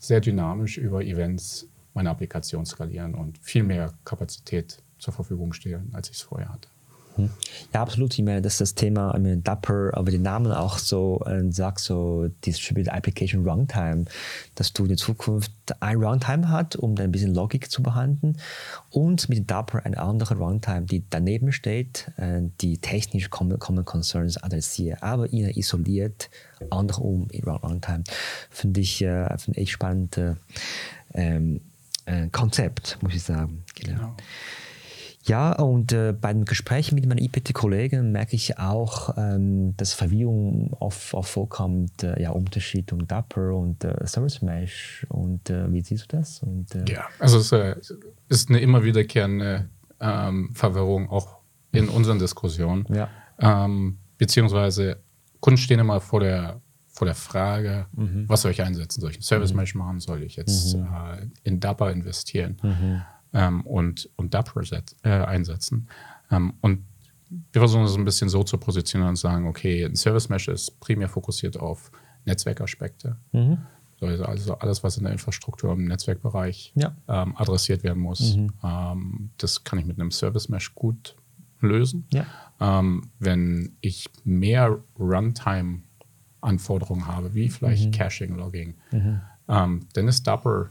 sehr 0.00 0.20
dynamisch 0.20 0.78
über 0.78 1.04
Events 1.04 1.68
meine 1.94 2.10
Applikation 2.10 2.66
skalieren 2.66 3.14
und 3.14 3.38
viel 3.38 3.62
mehr 3.62 3.92
Kapazität 4.04 4.82
zur 4.98 5.12
Verfügung 5.12 5.52
stellen, 5.52 5.90
als 5.92 6.08
ich 6.10 6.16
es 6.16 6.22
vorher 6.22 6.48
hatte. 6.48 6.68
Hm. 7.16 7.30
Ja, 7.74 7.82
absolut. 7.82 8.18
Ich 8.18 8.24
meine, 8.24 8.40
das 8.40 8.54
ist 8.54 8.60
das 8.60 8.74
Thema, 8.74 9.14
ich 9.14 9.20
meine, 9.20 9.36
Dapper, 9.38 9.90
aber 9.94 10.10
den 10.10 10.22
Namen 10.22 10.50
auch 10.52 10.78
so 10.78 11.20
äh, 11.26 11.50
sagt, 11.52 11.80
so 11.80 12.28
Distributed 12.44 12.92
Application 12.92 13.46
Runtime, 13.46 14.06
dass 14.54 14.72
du 14.72 14.86
in 14.86 14.96
Zukunft 14.96 15.52
ein 15.80 15.96
Runtime 15.96 16.48
hat, 16.48 16.76
um 16.76 16.94
dann 16.94 17.06
ein 17.06 17.12
bisschen 17.12 17.34
Logik 17.34 17.70
zu 17.70 17.82
behandeln 17.82 18.38
und 18.90 19.28
mit 19.28 19.50
Dapper 19.50 19.84
eine 19.84 19.98
andere 19.98 20.36
Runtime, 20.36 20.82
die 20.82 21.04
daneben 21.10 21.52
steht, 21.52 22.10
äh, 22.16 22.42
die 22.60 22.78
technisch 22.78 23.28
Common, 23.30 23.58
Common 23.58 23.84
Concerns 23.84 24.42
adressiert, 24.42 25.02
aber 25.02 25.30
ihnen 25.32 25.50
isoliert, 25.50 26.30
andere 26.70 27.02
um 27.02 27.28
in 27.30 27.44
Runtime. 27.44 28.04
Finde 28.48 28.80
ich, 28.80 29.02
äh, 29.02 29.36
find 29.36 29.58
ich 29.58 29.72
spannend. 29.72 30.16
Äh, 30.16 30.34
ähm, 31.14 31.60
äh, 32.06 32.28
Konzept, 32.28 32.98
muss 33.02 33.14
ich 33.14 33.22
sagen. 33.22 33.64
Genau. 33.74 33.96
genau. 33.96 34.16
Ja, 35.24 35.52
und 35.52 35.92
äh, 35.92 36.12
bei 36.12 36.32
den 36.32 36.44
Gesprächen 36.44 36.96
mit 36.96 37.06
meinen 37.06 37.18
IPT-Kollegen 37.18 38.10
merke 38.10 38.34
ich 38.34 38.58
auch, 38.58 39.16
ähm, 39.16 39.76
dass 39.76 39.92
Verwirrung 39.94 40.72
oft, 40.80 41.14
oft 41.14 41.30
vorkommt, 41.30 42.02
äh, 42.02 42.20
ja, 42.20 42.30
Unterschied 42.30 42.92
um 42.92 43.06
Dapper 43.06 43.54
und 43.54 43.84
äh, 43.84 44.04
Service 44.04 44.42
Mesh. 44.42 45.06
Und 45.08 45.48
äh, 45.48 45.72
wie 45.72 45.80
siehst 45.80 46.12
du 46.12 46.16
das? 46.16 46.42
Und, 46.42 46.74
äh, 46.74 46.92
ja, 46.92 47.04
also 47.20 47.38
es 47.38 47.52
äh, 47.52 47.76
ist 48.28 48.48
eine 48.48 48.58
immer 48.58 48.82
wiederkehrende 48.82 49.68
ähm, 50.00 50.50
Verwirrung 50.54 51.08
auch 51.08 51.38
in 51.70 51.88
unseren 51.88 52.18
Diskussionen. 52.18 52.84
Ja. 52.92 53.08
Ähm, 53.38 53.98
beziehungsweise 54.18 55.02
Kunden 55.38 55.58
stehen 55.58 55.78
immer 55.78 56.00
vor 56.00 56.18
der 56.18 56.60
vor 56.92 57.06
der 57.06 57.14
Frage, 57.14 57.86
mhm. 57.92 58.28
was 58.28 58.42
soll 58.42 58.52
ich 58.52 58.62
einsetzen? 58.62 59.00
Soll 59.00 59.10
ich 59.10 59.16
einen 59.16 59.22
Service 59.22 59.54
Mesh 59.54 59.74
machen? 59.74 59.98
Soll 59.98 60.22
ich 60.22 60.36
jetzt 60.36 60.76
mhm. 60.76 60.84
äh, 60.84 61.26
in 61.42 61.58
Dapper 61.58 61.90
investieren 61.90 62.58
mhm. 62.62 63.02
ähm, 63.32 63.62
und, 63.62 64.10
und 64.16 64.34
Dapper 64.34 64.60
äh, 65.02 65.08
einsetzen? 65.08 65.88
Ähm, 66.30 66.54
und 66.60 66.84
wir 67.30 67.60
versuchen 67.60 67.84
es 67.84 67.96
ein 67.96 68.04
bisschen 68.04 68.28
so 68.28 68.44
zu 68.44 68.58
positionieren 68.58 69.10
und 69.10 69.16
sagen, 69.16 69.46
okay, 69.46 69.84
ein 69.84 69.96
Service 69.96 70.28
Mesh 70.28 70.48
ist 70.48 70.78
primär 70.80 71.08
fokussiert 71.08 71.56
auf 71.58 71.90
Netzwerkaspekte. 72.26 73.16
Mhm. 73.32 73.58
Also 74.00 74.54
alles, 74.56 74.82
was 74.82 74.96
in 74.96 75.04
der 75.04 75.12
Infrastruktur 75.12 75.72
im 75.72 75.84
Netzwerkbereich 75.84 76.72
ja. 76.74 76.96
ähm, 77.08 77.36
adressiert 77.36 77.84
werden 77.84 78.02
muss, 78.02 78.36
mhm. 78.36 78.52
ähm, 78.62 79.30
das 79.38 79.62
kann 79.62 79.78
ich 79.78 79.86
mit 79.86 79.98
einem 79.98 80.10
Service 80.10 80.48
Mesh 80.48 80.74
gut 80.74 81.16
lösen. 81.60 82.06
Ja. 82.12 82.26
Ähm, 82.60 83.10
wenn 83.18 83.76
ich 83.80 84.10
mehr 84.24 84.80
Runtime 84.98 85.82
Anforderungen 86.42 87.06
habe, 87.06 87.34
wie 87.34 87.48
vielleicht 87.48 87.86
mhm. 87.86 87.90
Caching, 87.92 88.36
Logging, 88.36 88.74
mhm. 88.90 89.20
ähm, 89.48 89.86
dann 89.94 90.08
ist 90.08 90.26
Dapper 90.26 90.70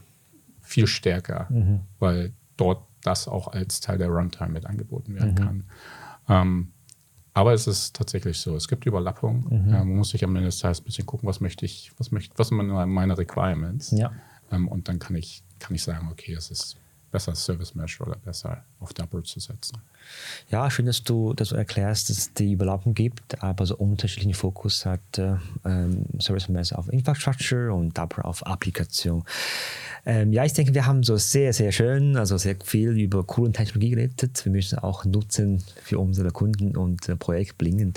viel 0.60 0.86
stärker, 0.86 1.46
mhm. 1.50 1.80
weil 1.98 2.32
dort 2.56 2.84
das 3.02 3.26
auch 3.26 3.48
als 3.48 3.80
Teil 3.80 3.98
der 3.98 4.08
Runtime 4.08 4.50
mit 4.50 4.66
angeboten 4.66 5.14
werden 5.14 5.32
mhm. 5.32 5.36
kann. 5.36 5.64
Ähm, 6.28 6.72
aber 7.34 7.54
es 7.54 7.66
ist 7.66 7.96
tatsächlich 7.96 8.38
so, 8.38 8.54
es 8.54 8.68
gibt 8.68 8.84
Überlappungen. 8.84 9.46
Mhm. 9.48 9.70
man 9.70 9.96
muss 9.96 10.10
sich 10.10 10.22
am 10.22 10.36
Ende 10.36 10.48
des 10.48 10.58
Tages 10.58 10.80
ein 10.80 10.84
bisschen 10.84 11.06
gucken, 11.06 11.28
was 11.28 11.40
möchte 11.40 11.64
ich, 11.64 11.90
was 11.96 12.10
möchte, 12.12 12.38
was 12.38 12.48
sind 12.48 12.58
meine 12.58 13.16
Requirements. 13.16 13.90
Ja. 13.92 14.12
Ähm, 14.50 14.68
und 14.68 14.88
dann 14.88 14.98
kann 14.98 15.16
ich, 15.16 15.42
kann 15.58 15.74
ich 15.74 15.82
sagen, 15.82 16.08
okay, 16.12 16.34
es 16.34 16.50
ist 16.50 16.76
besser 17.10 17.34
Service 17.34 17.74
Mesh 17.74 18.00
oder 18.00 18.16
besser 18.16 18.64
auf 18.82 18.92
Double 18.92 19.22
zu 19.22 19.40
setzen. 19.40 19.78
Ja, 20.50 20.70
schön, 20.70 20.86
dass 20.86 21.02
du, 21.02 21.32
dass 21.34 21.50
du 21.50 21.54
erklärst, 21.54 22.10
dass 22.10 22.18
es 22.18 22.34
die 22.34 22.52
Überlappung 22.52 22.94
gibt, 22.94 23.42
aber 23.42 23.66
so 23.66 23.76
unterschiedlichen 23.76 24.34
Fokus 24.34 24.84
hat 24.84 25.00
äh, 25.18 25.36
ähm, 25.64 26.04
Service 26.20 26.48
Mesh 26.48 26.72
auf 26.72 26.92
Infrastructure 26.92 27.72
und 27.72 27.96
Double 27.96 28.24
auf 28.24 28.44
Applikation. 28.46 29.24
Ähm, 30.04 30.32
ja, 30.32 30.44
ich 30.44 30.52
denke, 30.52 30.74
wir 30.74 30.86
haben 30.86 31.04
so 31.04 31.16
sehr, 31.16 31.52
sehr 31.52 31.70
schön, 31.70 32.16
also 32.16 32.36
sehr 32.36 32.56
viel 32.64 32.90
über 32.98 33.22
coole 33.22 33.52
Technologie 33.52 33.90
geredet. 33.90 34.44
Wir 34.44 34.50
müssen 34.50 34.78
auch 34.80 35.04
nutzen 35.04 35.62
für 35.80 36.00
unsere 36.00 36.32
Kunden 36.32 36.76
und 36.76 37.08
äh, 37.08 37.14
Projekt 37.14 37.56
bringen. 37.56 37.94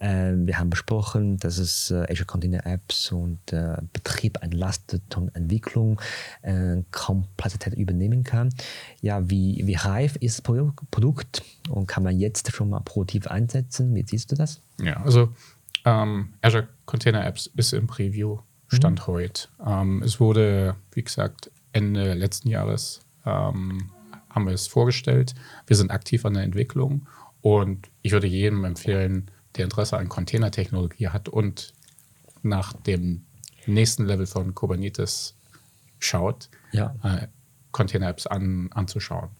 Ähm, 0.00 0.48
wir 0.48 0.58
haben 0.58 0.70
besprochen, 0.70 1.36
dass 1.38 1.58
es 1.58 1.92
äh, 1.92 2.06
Azure 2.10 2.26
Container 2.26 2.66
Apps 2.66 3.12
und 3.12 3.52
äh, 3.52 3.76
Betrieb 3.92 4.42
entlastet 4.42 5.16
und 5.16 5.34
Entwicklung 5.36 6.00
äh, 6.42 6.82
Komplexität 6.90 7.74
übernehmen 7.74 8.24
kann. 8.24 8.48
Ja, 9.00 9.30
wie, 9.30 9.62
wie 9.64 9.74
reif 9.74 10.16
ist 10.24 10.38
das 10.38 10.44
Produkt 10.90 11.42
und 11.68 11.86
kann 11.86 12.02
man 12.02 12.18
jetzt 12.18 12.52
schon 12.52 12.70
mal 12.70 12.80
produktiv 12.80 13.26
einsetzen? 13.26 13.94
Wie 13.94 14.04
siehst 14.06 14.32
du 14.32 14.36
das? 14.36 14.60
Ja, 14.80 15.02
also 15.02 15.32
ähm, 15.84 16.34
Azure 16.42 16.68
Container 16.86 17.26
Apps 17.26 17.46
ist 17.56 17.72
im 17.72 17.86
Preview 17.86 18.38
Stand 18.68 19.00
mhm. 19.00 19.06
heute. 19.06 19.48
Ähm, 19.64 20.02
es 20.02 20.20
wurde, 20.20 20.76
wie 20.92 21.02
gesagt, 21.02 21.50
Ende 21.72 22.14
letzten 22.14 22.48
Jahres 22.48 23.00
ähm, 23.26 23.90
haben 24.30 24.46
wir 24.46 24.54
es 24.54 24.66
vorgestellt. 24.66 25.34
Wir 25.66 25.76
sind 25.76 25.90
aktiv 25.90 26.24
an 26.24 26.34
der 26.34 26.42
Entwicklung 26.42 27.06
und 27.40 27.88
ich 28.02 28.12
würde 28.12 28.26
jedem 28.26 28.64
empfehlen, 28.64 29.30
der 29.56 29.64
Interesse 29.64 29.98
an 29.98 30.08
Containertechnologie 30.08 31.08
hat 31.08 31.28
und 31.28 31.72
nach 32.42 32.72
dem 32.72 33.24
nächsten 33.66 34.04
Level 34.06 34.26
von 34.26 34.54
Kubernetes 34.54 35.36
schaut, 35.98 36.48
ja. 36.72 36.94
äh, 37.02 37.28
Container-Apps 37.72 38.26
an, 38.26 38.70
anzuschauen. 38.72 39.30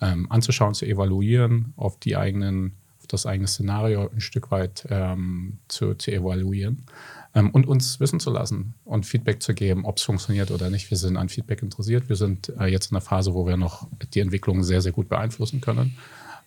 Ähm, 0.00 0.30
anzuschauen, 0.30 0.74
zu 0.74 0.86
evaluieren, 0.86 1.74
auf 1.76 1.98
die 1.98 2.16
eigenen, 2.16 2.72
auf 2.98 3.06
das 3.06 3.26
eigene 3.26 3.48
Szenario 3.48 4.08
ein 4.08 4.20
Stück 4.20 4.50
weit 4.50 4.86
ähm, 4.88 5.58
zu, 5.68 5.94
zu 5.94 6.10
evaluieren 6.10 6.86
ähm, 7.34 7.50
und 7.50 7.66
uns 7.66 8.00
wissen 8.00 8.20
zu 8.20 8.30
lassen 8.30 8.74
und 8.84 9.06
Feedback 9.06 9.42
zu 9.42 9.54
geben, 9.54 9.84
ob 9.84 9.98
es 9.98 10.02
funktioniert 10.02 10.50
oder 10.50 10.70
nicht. 10.70 10.90
Wir 10.90 10.96
sind 10.96 11.16
an 11.16 11.28
Feedback 11.28 11.62
interessiert. 11.62 12.08
Wir 12.08 12.16
sind 12.16 12.52
äh, 12.58 12.66
jetzt 12.66 12.90
in 12.90 12.96
einer 12.96 13.02
Phase, 13.02 13.34
wo 13.34 13.46
wir 13.46 13.56
noch 13.56 13.88
die 14.14 14.20
Entwicklung 14.20 14.62
sehr, 14.62 14.80
sehr 14.80 14.92
gut 14.92 15.08
beeinflussen 15.08 15.60
können. 15.60 15.96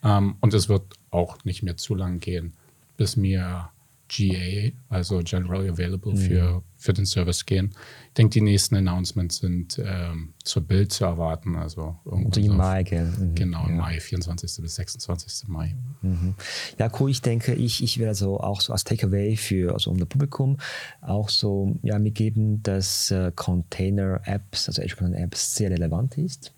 Ähm, 0.04 0.36
und 0.42 0.54
es 0.54 0.68
wird 0.70 0.84
auch 1.12 1.38
nicht 1.46 1.64
mehr 1.64 1.78
zu 1.78 1.96
lang 1.96 2.20
gehen, 2.20 2.54
bis 2.98 3.16
mir 3.16 3.70
GA, 4.10 4.72
also 4.90 5.22
Generally 5.24 5.70
Available 5.70 6.14
mhm. 6.14 6.18
für, 6.18 6.64
für 6.84 6.94
den 6.94 7.06
Service 7.06 7.46
gehen. 7.46 7.72
Ich 8.08 8.14
denke, 8.16 8.34
die 8.34 8.42
nächsten 8.42 8.76
Announcements 8.76 9.38
sind 9.38 9.82
ähm, 9.84 10.34
zur 10.44 10.64
Bild 10.64 10.92
zu 10.92 11.06
erwarten. 11.06 11.56
Also 11.56 11.96
irgendwie 12.06 12.46
im 12.46 12.58
Mai, 12.58 12.84
gell? 12.84 13.06
Mhm. 13.06 13.36
Genau, 13.36 13.66
im 13.66 13.76
ja. 13.76 13.82
Mai, 13.82 14.00
24. 14.00 14.62
bis 14.62 14.76
26. 14.76 15.48
Mai. 15.48 15.76
Mhm. 16.02 16.36
Ja, 16.78 16.92
cool. 17.00 17.10
Ich 17.10 17.22
denke, 17.22 17.54
ich, 17.54 17.82
ich 17.82 18.00
werde 18.00 18.16
so 18.16 18.40
auch 18.40 18.62
so 18.62 18.74
als 18.74 18.84
Takeaway 18.84 19.38
für 19.38 19.74
also 19.74 19.92
unser 19.92 20.06
Publikum 20.06 20.58
auch 21.02 21.30
so 21.30 21.80
ja, 21.84 21.98
mitgeben, 21.98 22.62
dass 22.64 23.10
äh, 23.12 23.32
Container-Apps, 23.34 24.68
also 24.68 24.82
Edge 24.82 24.96
Container-Apps 24.98 25.56
sehr 25.56 25.72
relevant 25.72 26.18
ist 26.18 26.54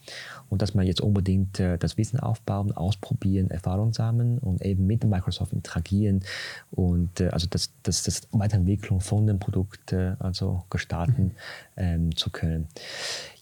und 0.50 0.62
dass 0.62 0.74
man 0.74 0.86
jetzt 0.86 1.02
unbedingt 1.02 1.60
äh, 1.60 1.78
das 1.78 1.98
Wissen 1.98 2.20
aufbauen, 2.20 2.72
ausprobieren, 2.72 3.50
Erfahrung 3.50 3.94
sammeln 3.94 4.40
und 4.40 4.62
eben 4.64 4.88
mit 4.88 5.04
Microsoft 5.04 5.54
interagieren 5.54 6.24
und 6.72 7.20
äh, 7.20 7.30
also 7.30 7.48
das, 7.50 7.72
das, 7.84 8.04
das 8.04 8.22
Weiterentwicklung 8.32 9.02
von 9.02 9.28
dem 9.28 9.40
Produkt 9.40 9.94
äh, 9.94 10.15
also 10.20 10.64
gestalten 10.70 11.32
ähm, 11.78 12.16
zu 12.16 12.30
können. 12.30 12.68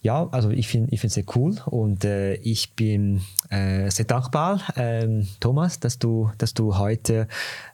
Ja, 0.02 0.28
also 0.32 0.50
ich 0.50 0.68
finde 0.68 0.92
ich 0.92 1.02
es 1.02 1.14
sehr 1.14 1.24
cool 1.34 1.56
und 1.66 2.04
äh, 2.04 2.34
ich 2.34 2.74
bin 2.74 3.22
äh, 3.48 3.90
sehr 3.90 4.04
dankbar, 4.04 4.60
ähm, 4.76 5.26
Thomas, 5.40 5.80
dass 5.80 5.98
du, 5.98 6.30
dass 6.36 6.52
du 6.52 6.76
heute 6.76 7.26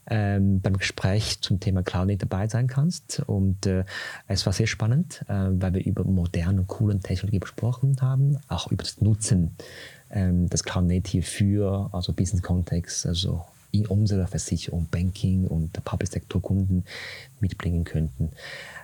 ähm, 0.09 0.61
beim 0.61 0.77
Gespräch 0.77 1.41
zum 1.41 1.61
Thema 1.61 1.83
Cloud 1.83 2.07
nicht 2.07 2.23
dabei 2.23 2.47
sein 2.49 2.67
kannst. 2.67 3.21
Und 3.27 3.67
äh, 3.67 3.85
es 4.29 4.47
war 4.47 4.53
sehr 4.53 4.67
spannend, 4.67 5.25
äh, 5.29 5.49
weil 5.51 5.75
wir 5.75 5.85
über 5.85 6.05
moderne 6.05 6.65
coole 6.67 6.99
Technologie 7.01 7.41
gesprochen 7.41 7.97
haben, 8.01 8.39
auch 8.49 8.71
über 8.71 8.83
das 8.83 9.01
Nutzen 9.01 9.57
ähm, 10.11 10.49
des 10.49 10.65
Cloud 10.65 10.87
Native 10.87 11.23
für 11.23 11.89
also 11.93 12.13
Business 12.13 12.43
Kontext, 12.43 13.07
also 13.07 13.45
in 13.73 13.87
unserer 13.87 14.27
Versicherung, 14.27 14.89
Banking 14.91 15.47
und 15.47 15.73
Public 15.85 16.11
Sector 16.11 16.43
Kunden 16.43 16.85
mitbringen 17.39 17.85
könnten. 17.85 18.31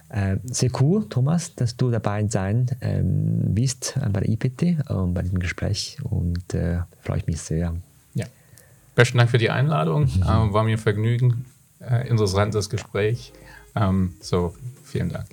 Äh, 0.08 0.36
sehr 0.44 0.70
cool, 0.80 1.08
Thomas, 1.08 1.54
dass 1.54 1.76
du 1.76 1.90
dabei 1.90 2.26
sein 2.28 2.66
ähm, 2.80 3.54
bist 3.54 3.98
bei 4.12 4.20
der 4.20 4.28
IPT 4.28 4.62
äh, 4.62 4.76
bei 4.88 5.22
diesem 5.22 5.40
Gespräch 5.40 5.98
und 6.02 6.54
äh, 6.54 6.80
freue 7.00 7.18
ich 7.18 7.26
mich 7.26 7.40
sehr. 7.40 7.74
Ja. 8.14 8.26
Besten 8.94 9.18
Dank 9.18 9.30
für 9.30 9.38
die 9.38 9.50
Einladung. 9.50 10.02
Mhm. 10.02 10.22
Äh, 10.22 10.52
war 10.52 10.64
mir 10.64 10.76
ein 10.76 10.78
Vergnügen. 10.78 11.46
Äh, 11.80 12.08
interessantes 12.08 12.70
Gespräch. 12.70 13.32
Ähm, 13.74 14.14
so, 14.20 14.54
vielen 14.84 15.10
Dank. 15.10 15.26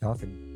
Ja, 0.00 0.14
vielen 0.14 0.32
Dank. 0.32 0.49